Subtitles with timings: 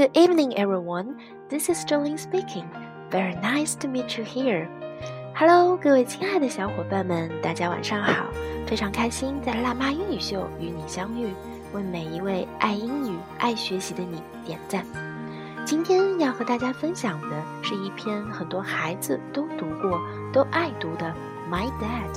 [0.00, 1.20] good evening, everyone.
[1.50, 2.64] This is Jolin speaking.
[3.10, 4.66] Very nice to meet you here.
[5.34, 8.24] Hello，各位亲爱的小伙伴们，大家晚上好！
[8.66, 11.28] 非常开心在辣妈英语秀与你相遇，
[11.74, 14.86] 为每一位爱英语、爱学习的你点赞。
[15.66, 20.00] 今天要和大家分享的是一篇很多孩子都读过、
[20.32, 21.14] 都爱读的
[21.52, 22.14] 《My Dad》。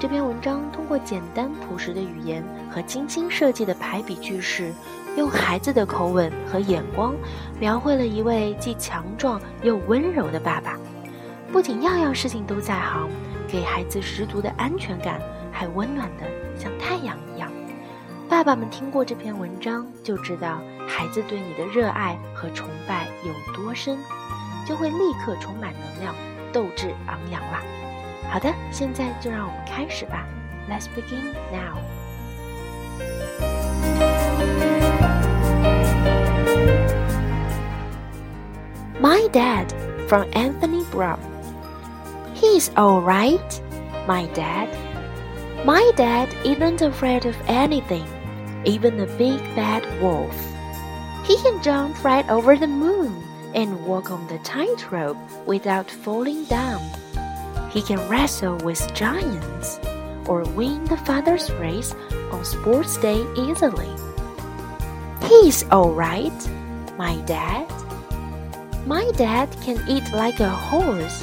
[0.00, 2.40] 这篇文章通过简单朴实的语言
[2.70, 4.72] 和精心设计的排比句式，
[5.16, 7.16] 用孩子的口吻和眼光，
[7.58, 10.78] 描绘了一位既强壮又温柔的爸爸。
[11.50, 13.08] 不仅样样事情都在行，
[13.48, 15.20] 给孩子十足的安全感，
[15.50, 17.50] 还温暖的像太阳一样。
[18.28, 23.98] 爸爸们听过这篇文章，就知道孩子对你的热爱和崇拜有多深，
[24.64, 26.14] 就会立刻充满能量，
[26.52, 27.60] 斗志昂扬啦。
[28.30, 30.26] 好的，现在就让我们开始吧
[30.68, 31.78] ，Let's begin now.
[39.00, 39.72] My dad
[40.08, 41.18] from Anthony Browne.
[42.34, 43.40] He's all right,
[44.06, 44.68] my dad.
[45.64, 48.06] My dad isn't afraid of anything,
[48.64, 50.36] even a big bad wolf.
[51.24, 53.22] He can jump right over the moon
[53.54, 55.16] and walk on the tightrope
[55.46, 56.80] without falling down.
[57.70, 59.78] He can wrestle with giants
[60.26, 61.94] or win the father's race
[62.32, 63.90] on sports day easily.
[65.28, 66.48] He's alright,
[66.96, 67.66] my dad.
[68.86, 71.22] My dad can eat like a horse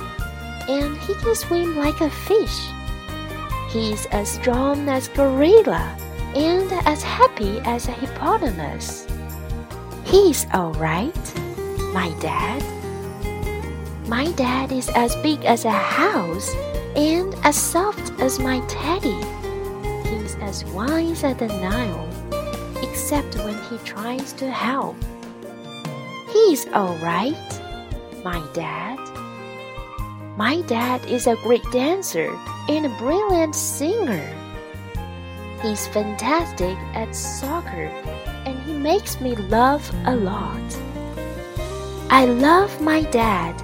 [0.69, 2.69] and he can swim like a fish.
[3.69, 5.97] He's as strong as a gorilla
[6.35, 9.07] and as happy as a hippopotamus.
[10.03, 11.39] He's alright,
[11.93, 12.61] my dad.
[14.07, 16.53] My dad is as big as a house
[16.95, 19.19] and as soft as my teddy.
[20.07, 22.07] He's as wise as the Nile,
[22.83, 24.95] except when he tries to help.
[26.31, 27.61] He's alright,
[28.23, 28.99] my dad.
[30.37, 32.29] My dad is a great dancer
[32.69, 34.29] and a brilliant singer.
[35.63, 37.87] He's fantastic at soccer
[38.45, 40.61] and he makes me laugh a lot.
[42.11, 43.59] I love my dad,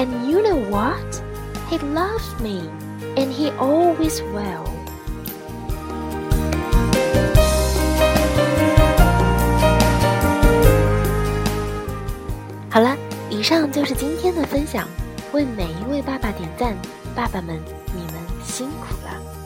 [0.00, 1.22] and you know what?
[1.68, 2.70] He loves me,
[3.18, 4.64] and he always will.
[12.70, 12.96] 好了，
[13.28, 14.88] 以上就是今天的分享。
[15.32, 16.74] 为每一位爸爸点赞，
[17.14, 17.60] 爸爸们，
[17.94, 19.39] 你们辛苦了。